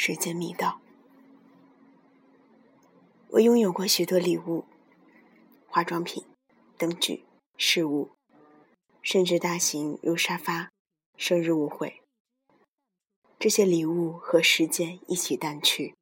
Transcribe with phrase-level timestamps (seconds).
[0.00, 0.80] 时间密道。
[3.30, 4.64] 我拥有过许多礼物，
[5.66, 6.24] 化妆品、
[6.76, 7.24] 灯具、
[7.56, 8.12] 饰物，
[9.02, 10.70] 甚至大型如沙发、
[11.16, 12.00] 生日舞会。
[13.40, 15.96] 这些礼物和时间一起淡去，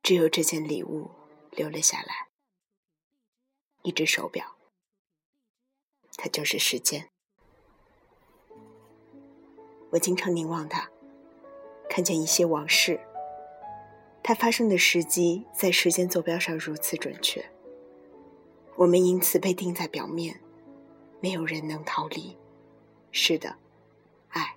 [0.00, 1.10] 只有这件礼物
[1.50, 2.28] 留了下来——
[3.82, 4.56] 一只手表。
[6.16, 7.10] 它就是时间。
[9.90, 10.91] 我经常凝望它，
[11.92, 12.98] 看见一些往事。
[14.22, 17.44] 它发生的时机在时间坐标上如此准确，
[18.76, 20.40] 我们因此被钉在表面，
[21.20, 22.34] 没有人能逃离。
[23.10, 23.54] 是的，
[24.30, 24.56] 爱，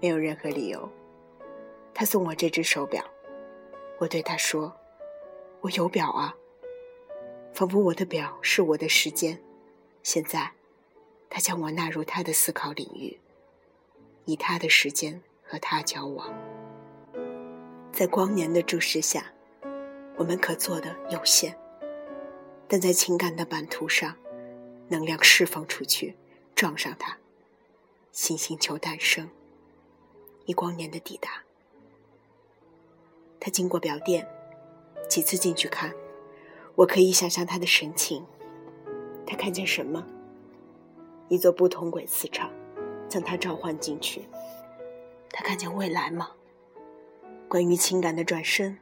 [0.00, 0.88] 没有任何理由。
[1.92, 3.04] 他送我这只手表，
[3.98, 4.72] 我对他说
[5.62, 6.32] ：“我有表啊。”
[7.52, 9.42] 仿佛我的表是我的时间。
[10.04, 10.52] 现在。
[11.34, 13.18] 他将我纳入他的思考领域，
[14.24, 16.32] 以他的时间和他交往。
[17.92, 19.32] 在光年的注视下，
[20.16, 21.56] 我们可做的有限，
[22.66, 24.16] 但在情感的版图上，
[24.88, 26.16] 能量释放出去，
[26.54, 27.18] 撞上它，
[28.12, 29.28] 新星球诞生，
[30.46, 31.42] 一光年的抵达。
[33.38, 34.26] 他经过表店，
[35.08, 35.92] 几次进去看，
[36.76, 38.24] 我可以想象他的神情。
[39.26, 40.06] 他看见什么？
[41.28, 42.50] 一座不同轨磁场
[43.12, 44.26] 将他召唤进去。
[45.30, 46.30] 他看见未来吗？
[47.46, 48.78] 关于情感的转身，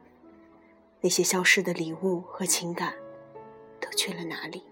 [1.01, 2.93] 那些消失的礼物和情感，
[3.81, 4.63] 都去了哪里？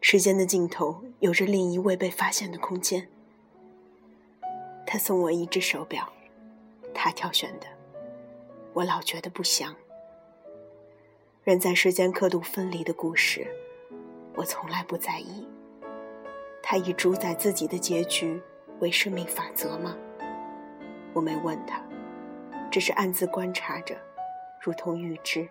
[0.00, 3.06] 时间的尽头有着另一未被发现的空间。
[4.86, 6.10] 他送我一只手表，
[6.94, 7.66] 他挑选的，
[8.72, 9.76] 我老觉得不香。
[11.44, 13.46] 人在时间刻度分离的故事，
[14.34, 15.46] 我从来不在意。
[16.68, 18.42] 他以主宰自己的结局
[18.80, 19.96] 为生命法则吗？
[21.14, 21.80] 我没问他，
[22.72, 23.96] 只是暗自观察着，
[24.60, 25.48] 如同预知，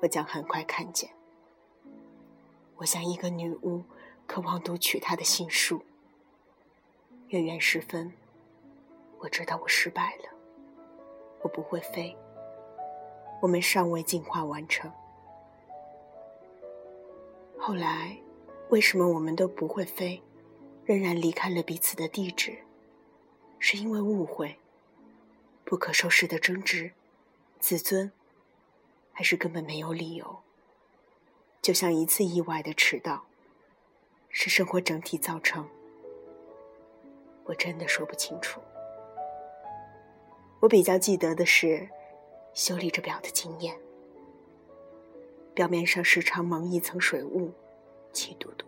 [0.00, 1.10] 我将很快看见。
[2.76, 3.84] 我像一个女巫，
[4.26, 5.82] 渴望读取他的心术。
[7.28, 8.10] 月圆时分，
[9.18, 10.30] 我知道我失败了，
[11.42, 12.16] 我不会飞。
[13.42, 14.90] 我们尚未进化完成。
[17.58, 18.16] 后来。
[18.68, 20.20] 为什么我们都不会飞，
[20.84, 22.58] 仍然离开了彼此的地址？
[23.60, 24.56] 是因为误会、
[25.64, 26.90] 不可收拾的争执、
[27.60, 28.10] 自尊，
[29.12, 30.38] 还是根本没有理由？
[31.62, 33.24] 就像一次意外的迟到，
[34.30, 35.68] 是生活整体造成？
[37.44, 38.60] 我真的说不清楚。
[40.58, 41.88] 我比较记得的是
[42.52, 43.78] 修理着表的经验，
[45.54, 47.52] 表面上时常蒙一层水雾。
[48.16, 48.64] 气嘟嘟。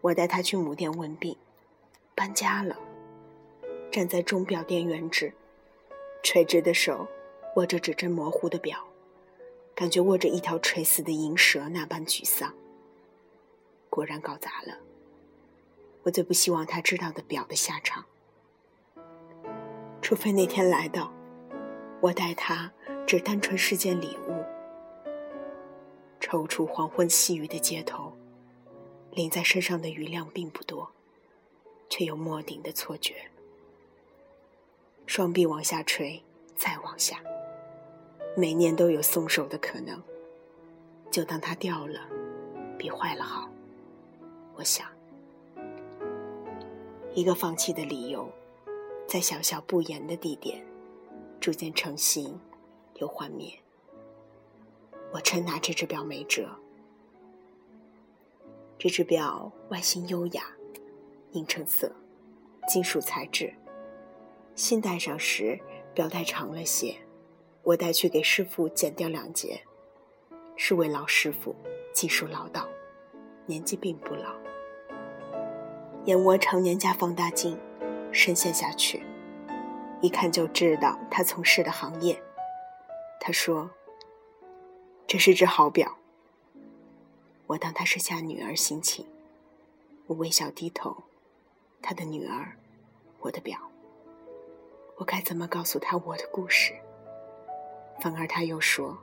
[0.00, 1.36] 我带他去母店问病，
[2.14, 2.74] 搬家了。
[3.92, 5.32] 站在钟表店原址，
[6.22, 7.06] 垂直的手
[7.56, 8.82] 握着指针模糊的表，
[9.74, 12.54] 感觉握着一条垂死的银蛇那般沮丧。
[13.90, 14.78] 果然搞砸了。
[16.04, 18.04] 我最不希望他知道的表的下场，
[20.00, 21.12] 除非那天来到，
[22.00, 22.72] 我带他
[23.06, 24.37] 只单纯是件礼物。
[26.28, 28.12] 踌躇黄昏细雨的街头，
[29.12, 30.86] 淋在身上的雨量并不多，
[31.88, 33.14] 却有莫顶的错觉。
[35.06, 36.22] 双臂往下垂，
[36.54, 37.22] 再往下，
[38.36, 40.02] 每年都有松手的可能。
[41.10, 42.06] 就当它掉了，
[42.78, 43.48] 比坏了好。
[44.54, 44.86] 我想，
[47.14, 48.30] 一个放弃的理由，
[49.06, 50.62] 在小小不言的地点，
[51.40, 52.38] 逐渐成型，
[52.96, 53.50] 又幻灭。
[55.10, 56.48] 我真拿这只表没辙。
[58.78, 60.42] 这只表外形优雅，
[61.32, 61.90] 银橙色，
[62.68, 63.52] 金属材质。
[64.54, 65.58] 新戴上时，
[65.94, 66.94] 表带长了些，
[67.62, 69.60] 我带去给师傅剪掉两截。
[70.56, 71.56] 是位老师傅，
[71.92, 72.68] 技术老道，
[73.46, 74.34] 年纪并不老。
[76.04, 77.58] 眼窝常年加放大镜，
[78.12, 79.02] 深陷下去，
[80.00, 82.22] 一看就知道他从事的行业。
[83.18, 83.70] 他说。
[85.08, 85.96] 这是只好表。
[87.46, 89.06] 我当她是下女儿心情，
[90.06, 91.04] 我微笑低头。
[91.80, 92.58] 她的女儿，
[93.20, 93.58] 我的表。
[94.96, 96.74] 我该怎么告诉她我的故事？
[98.02, 98.98] 反而他又说：“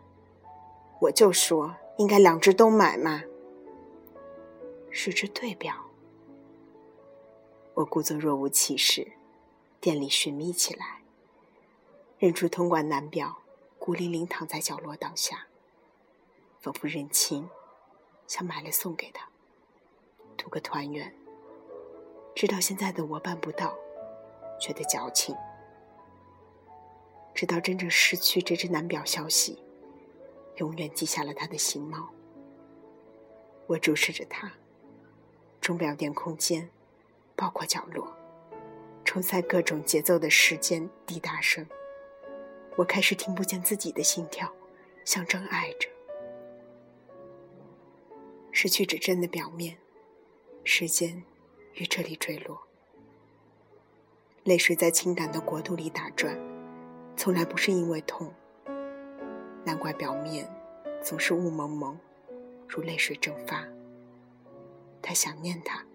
[1.02, 3.24] 我就说应该两只都买嘛。”
[4.92, 5.75] 是只对表。
[7.74, 9.13] 我故作若无其事，
[9.81, 11.02] 店里寻觅起来，
[12.19, 13.40] 认出通管男表，
[13.80, 15.48] 孤零零躺在角落当下。
[16.65, 17.47] 仿佛认亲，
[18.25, 19.29] 想买了送给他，
[20.35, 21.15] 图个团圆。
[22.33, 23.77] 知道现在的我办不到，
[24.59, 25.35] 觉得矫情。
[27.35, 29.63] 直到真正失去这只男表消息，
[30.56, 32.09] 永远记下了他的形貌。
[33.68, 34.51] 我注视着他，
[35.61, 36.68] 钟表店空间，
[37.35, 38.11] 包括角落，
[39.03, 41.63] 充塞各种节奏的时间滴答声。
[42.75, 44.51] 我开始听不见自己的心跳，
[45.03, 45.94] 像真爱着。
[48.57, 49.78] 失去指针的表面，
[50.63, 51.22] 时间
[51.74, 52.57] 于这里坠落。
[54.46, 56.40] 泪水在情感的国度里打转，
[57.18, 58.34] 从来不是因为痛。
[59.66, 60.50] 难怪表面
[61.04, 62.00] 总是雾蒙蒙，
[62.66, 63.68] 如泪水蒸发。
[65.02, 65.86] 他想念他。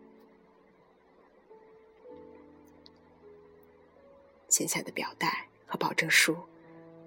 [4.50, 6.36] 闲下的表带和保证书，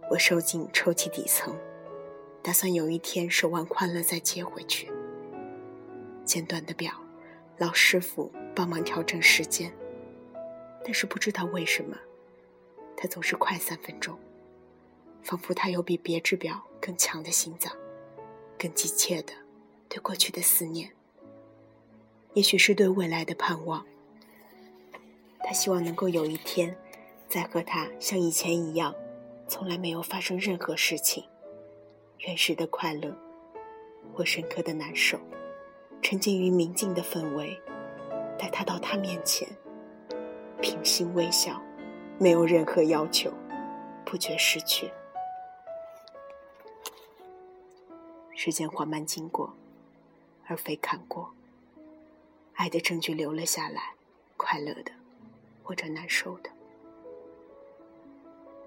[0.10, 1.56] 我收进抽屉底层，
[2.42, 4.92] 打算有一天手腕宽了再接回去。
[6.25, 6.94] 简短的表，
[7.58, 9.72] 老师傅帮忙调整时间，
[10.84, 11.98] 但是不知道为什么，
[12.96, 14.18] 他总是快三分钟，
[15.22, 17.72] 仿佛他有比别致表更强的心脏，
[18.58, 19.34] 更急切的
[19.90, 20.92] 对过去的思念，
[22.34, 23.86] 也许是对未来的盼望。
[25.46, 26.76] 他希望能够有一天，
[27.28, 28.96] 再和他像以前一样，
[29.48, 31.26] 从来没有发生任何事情，
[32.19, 33.14] 原始的快乐，
[34.14, 35.19] 或深刻的难受。
[36.04, 37.58] 沉浸于明净的氛围，
[38.38, 39.48] 带他到他面前，
[40.62, 41.60] 平心微笑，
[42.20, 43.32] 没有任何要求，
[44.06, 44.92] 不觉失去。
[48.36, 49.56] 时间缓慢经过，
[50.46, 51.34] 而非看过。
[52.56, 53.94] 爱的证据留了下来，
[54.36, 54.92] 快乐的，
[55.64, 56.50] 或者难受的，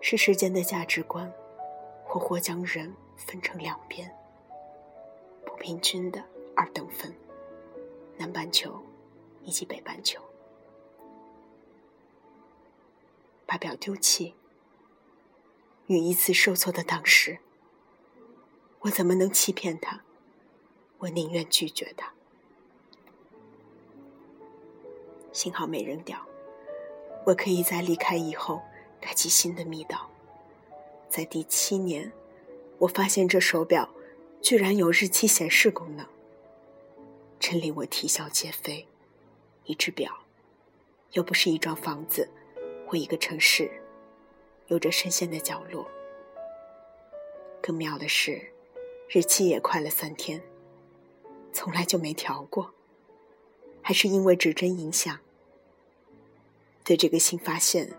[0.01, 1.31] 是时间的价值观，
[2.03, 4.11] 活活将人分成两边，
[5.45, 6.25] 不平均的
[6.57, 7.15] 二等分。
[8.19, 8.83] 南半球，
[9.43, 10.21] 以及北半球，
[13.47, 14.35] 把表丢弃，
[15.87, 17.39] 与一次受挫的当时，
[18.81, 20.03] 我怎么能欺骗他？
[20.99, 22.13] 我宁愿拒绝他。
[25.33, 26.27] 幸好没扔掉，
[27.27, 28.63] 我可以在离开以后
[29.01, 30.11] 开启新的密道。
[31.11, 32.11] 在第七年，
[32.79, 33.91] 我发现这手表
[34.41, 36.07] 居然有日期显示功能。
[37.39, 38.87] 真令我啼笑皆非。
[39.65, 40.17] 一只表，
[41.13, 42.29] 又不是一幢房子，
[42.87, 43.71] 或一个城市，
[44.69, 45.89] 有着深陷的角落。
[47.61, 48.41] 更妙的是，
[49.09, 50.41] 日期也快了三天，
[51.53, 52.73] 从来就没调过，
[53.83, 55.19] 还是因为指针影响。
[56.85, 57.93] 对这个新发现，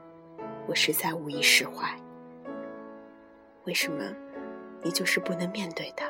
[0.68, 1.94] 我实在无以释怀。
[3.66, 4.16] 为什么
[4.82, 6.10] 你就是不能面对它？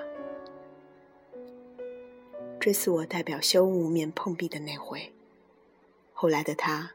[2.67, 5.13] 这次我代表修无面碰壁的那回，
[6.11, 6.91] 后来的他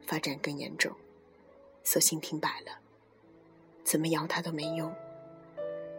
[0.00, 0.92] 发展更严重，
[1.84, 2.78] 索性停摆了。
[3.84, 4.90] 怎么摇他都没用，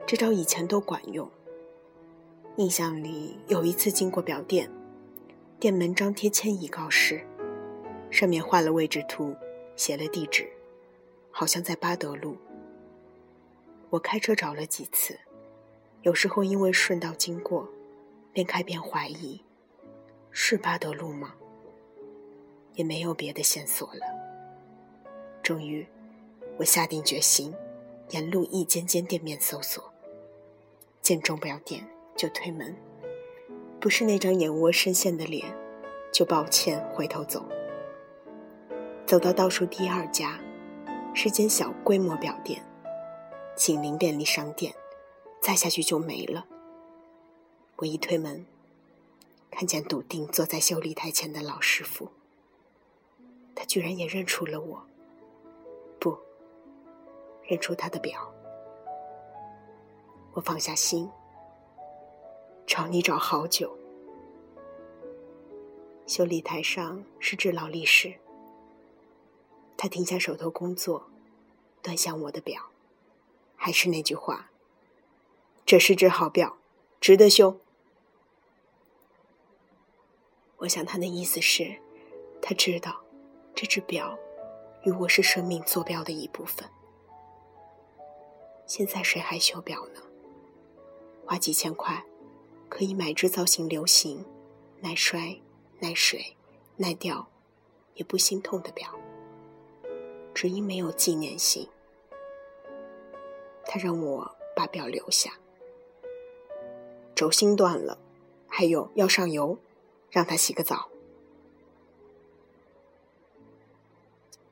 [0.07, 1.29] 这招以前都管用。
[2.56, 4.68] 印象里有一次经过表店，
[5.59, 7.23] 店门张贴迁移告示，
[8.09, 9.35] 上面画了位置图，
[9.75, 10.51] 写了地址，
[11.29, 12.35] 好像在巴德路。
[13.91, 15.19] 我开车找了几次，
[16.01, 17.69] 有时候因为顺道经过。
[18.33, 19.42] 便开便怀疑，
[20.31, 21.33] 是巴德路吗？
[22.75, 24.00] 也没有别的线索了。
[25.44, 25.85] 终于，
[26.57, 27.54] 我下定决心，
[28.11, 29.92] 沿路一间间店面搜索，
[31.02, 31.85] 见钟表店
[32.16, 32.73] 就推门，
[33.80, 35.54] 不是那张眼窝深陷的脸，
[36.14, 37.44] 就抱歉回头走。
[39.06, 40.40] 走到倒数第二家，
[41.14, 42.64] 是间小规模表店，
[43.57, 44.73] 紧邻便利商店，
[45.42, 46.45] 再下去就没了。
[47.81, 48.45] 我一推门，
[49.50, 52.09] 看见笃定坐在修理台前的老师傅。
[53.56, 54.83] 他居然也认出了我，
[56.00, 56.16] 不，
[57.44, 58.31] 认出他的表。
[60.33, 61.09] 我放下心，
[62.68, 63.76] 找你找好久。
[66.06, 68.14] 修理台上是只劳力士。
[69.76, 71.07] 他停下手头工作，
[71.81, 72.61] 端详我的表，
[73.56, 74.52] 还是那句话：
[75.66, 76.57] 这是只好表，
[77.00, 77.57] 值得修。
[80.61, 81.75] 我想他的意思是，
[82.39, 83.01] 他知道
[83.56, 84.15] 这只表
[84.83, 86.69] 与我是生命坐标的一部分。
[88.68, 90.01] 现在谁还修表呢？
[91.25, 92.06] 花几千块
[92.69, 94.23] 可以买只造型流行、
[94.80, 95.35] 耐摔、
[95.80, 96.37] 耐水、
[96.77, 97.27] 耐掉，
[97.95, 98.87] 也不心痛的表，
[100.31, 101.68] 只因没有纪念性。
[103.65, 105.31] 他让我把表留下，
[107.15, 107.97] 轴心断了，
[108.47, 109.57] 还有要上油。
[110.11, 110.89] 让他洗个澡。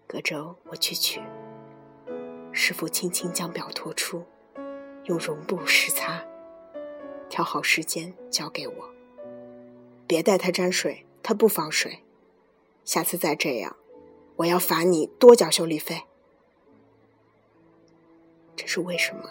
[0.08, 1.22] 隔周我去取，
[2.52, 4.26] 师傅轻轻将表拖出，
[5.04, 6.26] 用绒布湿擦，
[7.30, 8.90] 调好时间交给我。
[10.08, 12.04] 别带他沾水，他不防水。
[12.86, 13.76] 下次再这样，
[14.38, 16.02] 我要罚你多缴修理费。
[18.56, 19.30] 这是为什么？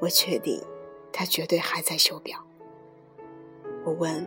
[0.00, 0.60] 我确定，
[1.12, 2.44] 他绝对还在修表。
[3.84, 4.26] 我问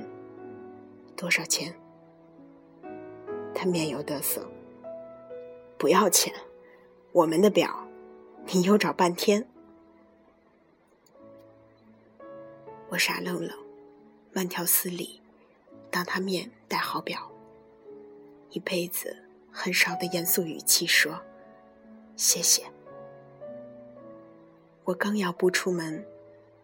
[1.17, 1.73] 多少钱，
[3.53, 4.47] 他面有得色。
[5.75, 6.31] 不要钱，
[7.11, 7.87] 我们的表，
[8.53, 9.47] 你又找半天。
[12.89, 13.49] 我傻愣愣，
[14.31, 15.19] 慢条斯理，
[15.89, 17.31] 当他面戴好表。
[18.51, 19.17] 一辈子
[19.51, 21.19] 很少的严肃语气说
[22.15, 22.63] ：“谢谢。”
[24.85, 26.05] 我刚要步出门，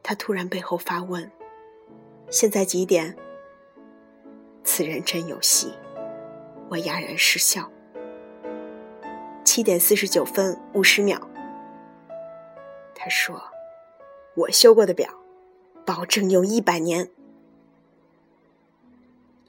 [0.04, 1.30] 他突然背后发问
[2.30, 3.18] ：“现在几点？”
[4.64, 5.74] 此人真有戏，
[6.70, 7.70] 我哑然失笑。
[9.44, 11.22] 七点四十九分五十秒。
[12.96, 13.42] 他说
[14.36, 15.14] ：“我修过的表，
[15.86, 17.10] 保证用一百年。”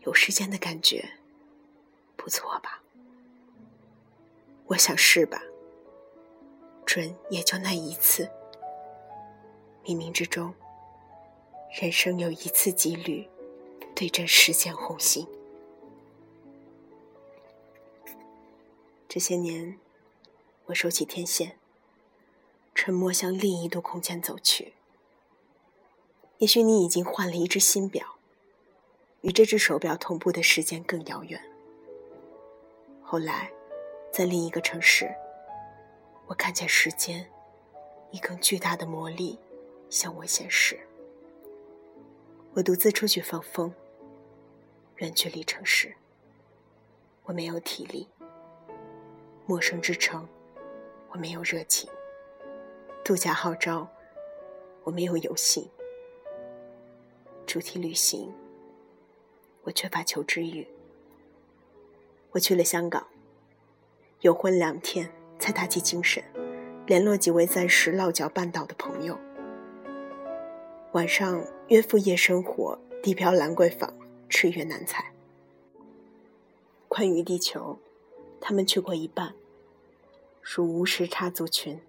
[0.03, 1.05] 有时间的感觉。
[2.17, 2.83] 不错吧？
[4.67, 5.43] 我想是吧。
[6.85, 8.29] 准也就那一次。
[9.85, 10.53] 冥冥之中，
[11.81, 13.29] 人生有一次几率
[13.95, 15.27] 对阵时间红星。
[19.09, 19.79] 这些年，
[20.67, 21.57] 我收起天线，
[22.75, 24.73] 沉默向另一度空间走去。
[26.39, 28.17] 也许你已经换了一只新表，
[29.21, 31.41] 与这只手表同步的时间更遥远。
[33.01, 33.53] 后来，
[34.13, 35.15] 在另一个城市，
[36.27, 37.31] 我看见时间
[38.11, 39.39] 以更巨大的魔力
[39.89, 40.81] 向我显示。
[42.55, 43.73] 我独自出去放风，
[45.05, 45.95] 远距离城市，
[47.25, 48.09] 我没有体力；
[49.45, 50.27] 陌生之城，
[51.11, 51.87] 我没有热情；
[53.05, 53.87] 度假号召，
[54.83, 55.69] 我没有游戏；
[57.47, 58.33] 主题旅行，
[59.65, 60.67] 我缺乏求知欲。
[62.31, 63.07] 我去了香港，
[64.23, 66.25] 游婚两天才打起精神，
[66.87, 69.19] 联络几位暂时落脚半岛的朋友。
[70.93, 73.93] 晚上约赴夜生活，地漂兰桂坊
[74.35, 75.13] 吃越南菜。
[76.89, 77.79] 宽于地球，
[78.41, 79.33] 他们去过一半，
[80.43, 81.81] 属无时差族群。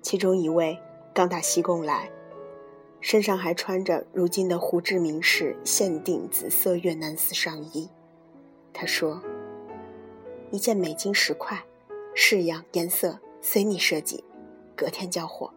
[0.00, 0.78] 其中一位
[1.12, 2.08] 刚打西贡来，
[3.00, 7.90] 身上还穿着如今的胡志明市限定紫色越南丝上衣。
[8.72, 9.20] 他说。
[10.52, 11.64] 一件美金十块，
[12.14, 14.22] 式样颜色随你设计，
[14.76, 15.52] 隔天交货。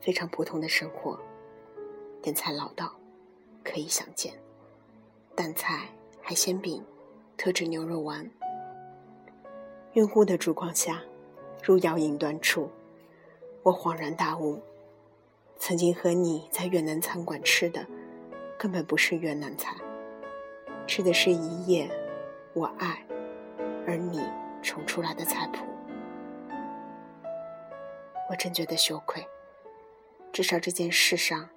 [0.00, 1.18] 非常普通的生活，
[2.22, 2.94] 点菜老道，
[3.62, 4.32] 可以想见。
[5.34, 5.88] 淡菜、
[6.20, 6.84] 海鲜饼、
[7.36, 8.28] 特制牛肉丸。
[9.94, 11.02] 晕乎的烛光下，
[11.62, 12.70] 如摇影端出，
[13.62, 14.60] 我恍然大悟：
[15.58, 17.86] 曾经和你在越南餐馆吃的，
[18.58, 19.76] 根本不是越南菜，
[20.86, 21.90] 吃的是一夜。
[22.54, 23.02] 我爱，
[23.86, 24.20] 而你
[24.62, 25.64] 重出来的菜谱，
[28.28, 29.26] 我真觉得羞愧。
[30.32, 31.48] 至少这件事上，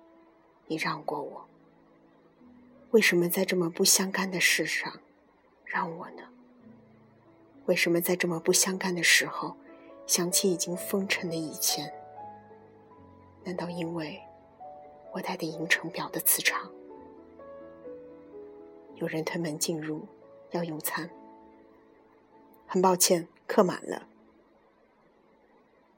[0.68, 1.46] 你让过我。
[2.96, 5.02] 为什么在这么不相干的事上，
[5.66, 6.24] 让我呢？
[7.66, 9.58] 为什么在这么不相干的时候，
[10.08, 11.94] 想起已经封尘的以前？
[13.44, 14.22] 难道因为
[15.12, 16.72] 我带的银城表的磁场？
[18.96, 20.08] 有人推门进入。
[20.52, 21.10] 要用餐，
[22.66, 24.08] 很抱歉，客满了。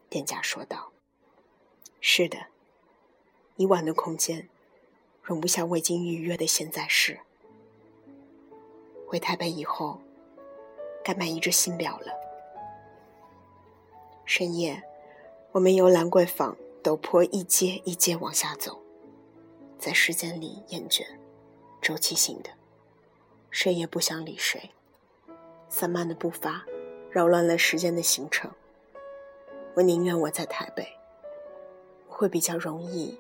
[0.10, 0.92] 店家说道
[2.02, 2.48] ：“是的，
[3.58, 4.50] 以往的空间
[5.28, 7.20] 容不下未经预约的现在时。
[9.06, 10.00] 回台北以后，
[11.04, 12.14] 该买一只新表了。”
[14.24, 14.82] 深夜，
[15.52, 18.80] 我们由兰桂坊陡坡一阶一阶往下走，
[19.78, 21.06] 在时间里厌倦，
[21.82, 22.50] 周期性的。
[23.52, 24.70] 谁也不想理谁，
[25.68, 26.64] 散漫的步伐
[27.12, 28.50] 扰乱了时间的行程。
[29.76, 30.88] 我宁愿我在台北，
[32.08, 33.18] 会比较容易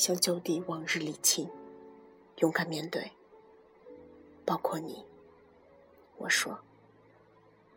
[0.00, 1.46] 向旧地往日里清，
[2.38, 3.12] 勇敢面对，
[4.46, 5.04] 包括你。
[6.16, 6.58] 我说，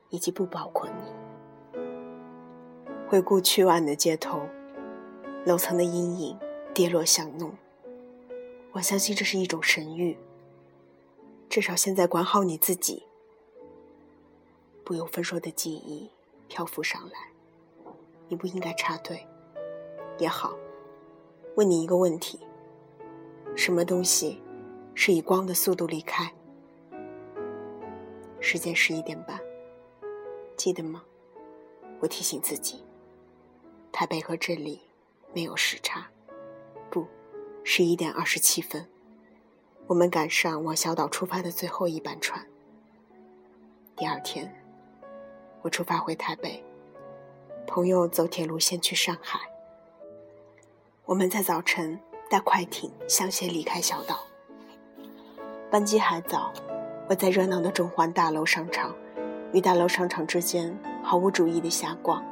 [0.07, 1.81] 以及不包括你。
[3.09, 4.47] 回顾去晚的街头，
[5.45, 6.39] 楼层的阴影
[6.73, 7.51] 跌落巷弄，
[8.71, 10.15] 我相信这是一种神谕。
[11.49, 13.03] 至少现在管好你自己，
[14.85, 16.09] 不由分说的记忆
[16.47, 17.33] 漂浮上来，
[18.29, 19.27] 你不应该插队，
[20.17, 20.55] 也好。
[21.55, 22.39] 问你一个问题：
[23.55, 24.41] 什么东西
[24.95, 26.33] 是以光的速度离开？
[28.39, 29.39] 时间十一点半，
[30.57, 31.03] 记得吗？
[31.99, 32.83] 我提醒自己，
[33.91, 34.81] 台北和这里
[35.31, 36.07] 没有时差，
[36.89, 37.05] 不，
[37.63, 38.87] 十一点二十七分，
[39.85, 42.43] 我们赶上往小岛出发的最后一班船。
[43.95, 44.51] 第二天，
[45.61, 46.63] 我出发回台北，
[47.67, 49.52] 朋友走铁路线去上海。
[51.05, 54.23] 我们在早晨带快艇向西离开小岛。
[55.69, 56.53] 班机还早，
[57.09, 58.95] 我在热闹的中环大楼商场
[59.51, 62.23] 与大楼商场之间毫无主意的瞎逛，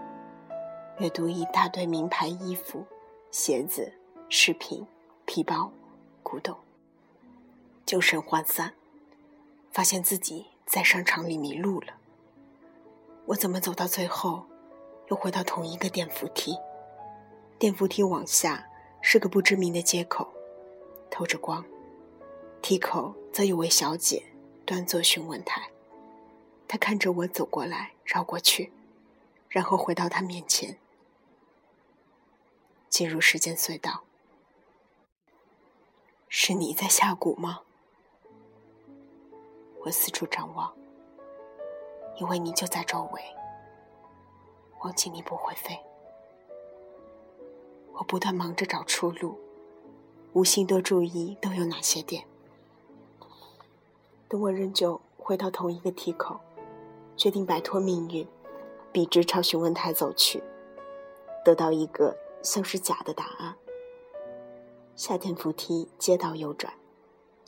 [0.99, 2.85] 阅读一大堆名牌衣服、
[3.29, 3.91] 鞋子、
[4.29, 4.87] 饰品、
[5.25, 5.69] 皮包、
[6.23, 6.55] 古董。
[7.85, 8.73] 精神涣散，
[9.69, 11.87] 发现自己在商场里迷路了。
[13.25, 14.45] 我怎么走到最后，
[15.09, 16.55] 又回到同一个电扶梯？
[17.61, 18.67] 电扶梯往下
[19.01, 20.27] 是个不知名的街口，
[21.11, 21.63] 透着光。
[22.59, 24.23] 梯口则有位小姐
[24.65, 25.69] 端坐询问台，
[26.67, 28.73] 她看着我走过来，绕过去，
[29.47, 30.79] 然后回到她面前，
[32.89, 34.05] 进入时间隧道。
[36.29, 37.59] 是你在下蛊吗？
[39.81, 40.73] 我四处张望，
[42.15, 43.21] 以为你就在周围，
[44.79, 45.79] 忘记你不会飞。
[48.01, 49.37] 我不断忙着找出路，
[50.33, 52.25] 无心多注意都有哪些点。
[54.27, 56.39] 等我仍旧回到同一个梯口，
[57.15, 58.27] 决定摆脱命运，
[58.91, 60.41] 笔直朝询问台走去，
[61.45, 63.55] 得到一个像是假的答案。
[64.95, 66.73] 夏天扶梯，街道右转，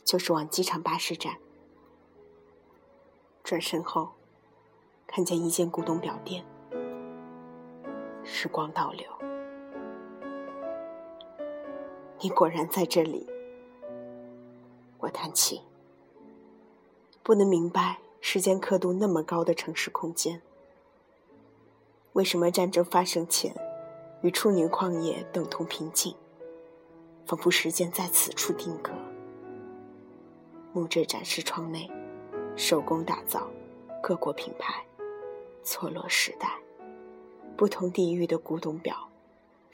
[0.04, 1.36] 就是往机场巴士站。
[3.42, 4.12] 转身后，
[5.08, 6.46] 看见一间古董表店。
[8.22, 9.04] 时光倒流。
[12.20, 13.26] 你果然在这里，
[14.98, 15.60] 我叹气。
[17.22, 20.42] 不能明白时间刻度那么高的城市空间，
[22.12, 23.54] 为什么战争发生前，
[24.22, 26.14] 与处女旷野等同平静，
[27.26, 28.92] 仿佛时间在此处定格。
[30.72, 31.90] 木质展示窗内，
[32.56, 33.48] 手工打造，
[34.02, 34.84] 各国品牌，
[35.62, 36.58] 错落时代，
[37.56, 39.08] 不同地域的古董表，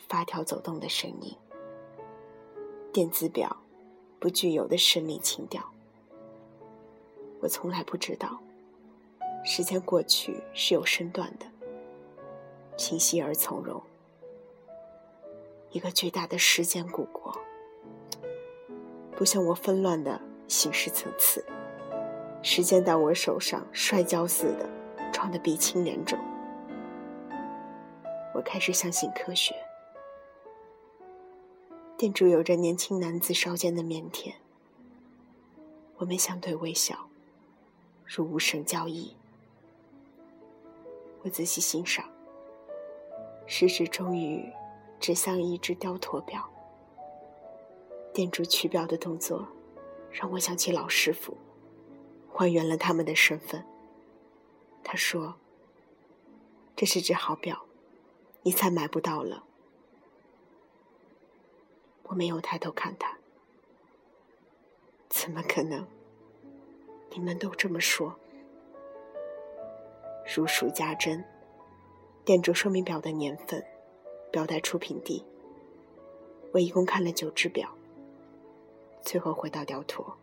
[0.08, 1.36] 发条走动的声音。
[2.92, 3.56] 电子表
[4.18, 5.62] 不具有的生命情调，
[7.40, 8.40] 我从来不知道，
[9.44, 11.46] 时间过去是有身段的，
[12.76, 13.80] 清晰而从容。
[15.70, 17.32] 一个巨大的时间古国，
[19.16, 21.44] 不像我纷乱的形式层次，
[22.42, 24.68] 时间到我手上摔跤似的
[25.12, 26.18] 撞得鼻青脸肿。
[28.34, 29.54] 我开始相信科学。
[32.00, 34.32] 店主有着年轻男子稍见的腼腆，
[35.98, 37.10] 我们相对微笑，
[38.06, 39.14] 如无声交易。
[41.20, 42.08] 我仔细欣赏，
[43.46, 44.50] 食指终于
[44.98, 46.48] 指向一只雕驼表。
[48.14, 49.46] 店主取表的动作，
[50.10, 51.36] 让我想起老师傅，
[52.32, 53.62] 还原了他们的身份。
[54.82, 55.34] 他说
[56.74, 57.66] ：“这是只好表，
[58.42, 59.44] 你再买不到了。”
[62.10, 63.16] 我没有抬头看他，
[65.08, 65.86] 怎么可能？
[67.10, 68.16] 你们都这么说。
[70.34, 71.24] 如数家珍，
[72.24, 73.64] 店主说明表的年份，
[74.32, 75.24] 表带出品地。
[76.52, 77.72] 我一共看了九只表，
[79.02, 80.16] 最后回到雕驼。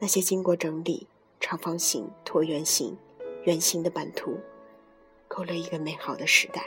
[0.00, 1.06] 那些经过整理、
[1.38, 2.98] 长方形、椭圆形、
[3.44, 4.40] 圆形的版图，
[5.28, 6.64] 勾勒一个美好的时代，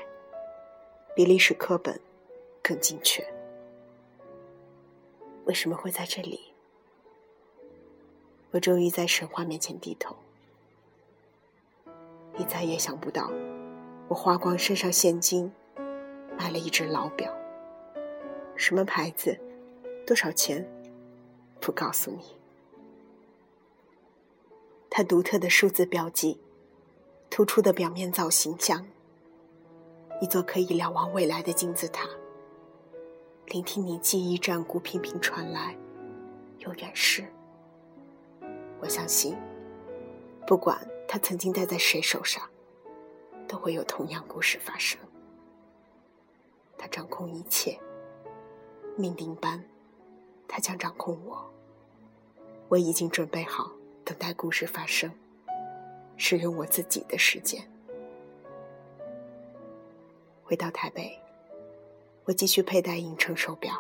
[1.14, 2.00] 比历史课本
[2.64, 3.22] 更精确。
[5.50, 6.40] 为什么会在这里？
[8.52, 10.16] 我终于在神话面前低头。
[12.38, 13.32] 你再也想不到，
[14.08, 15.52] 我花光身上现金，
[16.38, 17.36] 买了一只老表。
[18.56, 19.36] 什么牌子？
[20.06, 20.64] 多少钱？
[21.60, 22.38] 不告诉你。
[24.88, 26.40] 它独特的数字标记，
[27.28, 28.86] 突出的表面造型，像
[30.22, 32.08] 一座可以瞭望未来的金字塔。
[33.50, 35.76] 聆听你记忆战鼓频频传来，
[36.60, 37.26] 又远逝。
[38.80, 39.36] 我相信，
[40.46, 42.48] 不管他曾经戴在谁手上，
[43.48, 45.00] 都会有同样故事发生。
[46.78, 47.80] 他掌控一切，
[48.96, 49.64] 命定般，
[50.48, 51.52] 他将掌控我。
[52.68, 53.72] 我已经准备好
[54.06, 55.12] 等待故事发生，
[56.18, 57.68] 使用我自己的时间。
[60.44, 61.20] 回到台北。
[62.30, 63.74] 我继续佩戴影城手表，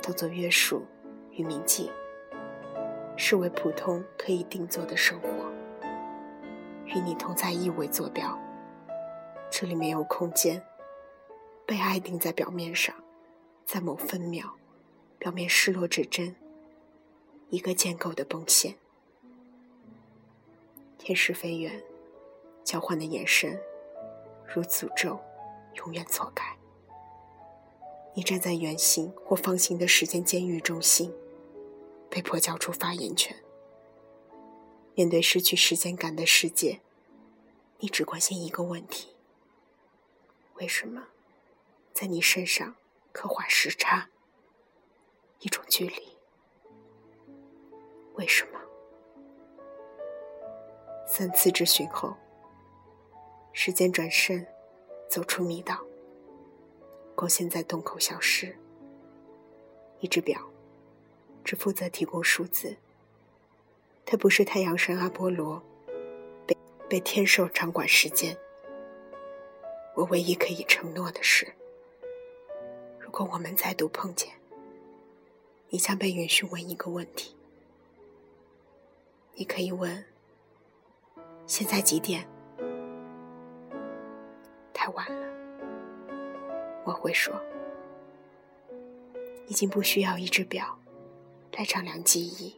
[0.00, 0.86] 当做约束
[1.32, 1.90] 与铭记，
[3.16, 5.28] 视为普通可以定做的生活。
[6.84, 8.38] 与你同在一维坐标，
[9.50, 10.62] 这里没有空间，
[11.66, 12.94] 被爱定在表面上，
[13.64, 14.54] 在某分秒，
[15.18, 16.36] 表面失落指针，
[17.50, 18.76] 一个建构的崩陷。
[20.98, 21.82] 天使飞远，
[22.62, 23.58] 交换的眼神，
[24.54, 25.18] 如诅咒，
[25.78, 26.56] 永远错开。
[28.16, 31.14] 你站在圆形或方形的时间监狱中心，
[32.08, 33.36] 被迫交出发言权。
[34.94, 36.80] 面对失去时间感的世界，
[37.78, 39.08] 你只关心一个问题：
[40.54, 41.08] 为什么
[41.92, 42.74] 在你身上
[43.12, 44.08] 刻画时差？
[45.40, 46.16] 一种距离？
[48.14, 48.58] 为什么？
[51.06, 52.16] 三次质询后，
[53.52, 54.46] 时间转身，
[55.06, 55.85] 走出密道。
[57.16, 58.54] 光线在洞口消失。
[60.00, 60.38] 一只表，
[61.42, 62.76] 只负责提供数字。
[64.04, 65.60] 它不是太阳神阿波罗，
[66.46, 66.56] 被
[66.88, 68.36] 被天授掌管时间。
[69.94, 71.50] 我唯一可以承诺的是，
[73.00, 74.30] 如果我们再度碰见，
[75.70, 77.34] 你将被允许问一个问题。
[79.34, 80.04] 你可以问：
[81.46, 82.28] 现在几点？
[84.74, 85.45] 太晚了。
[86.86, 87.34] 我会说，
[89.48, 90.78] 已经不需要一只表
[91.52, 92.54] 来丈量记忆。